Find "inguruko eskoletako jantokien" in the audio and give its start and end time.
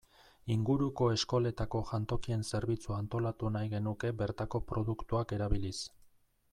0.53-2.45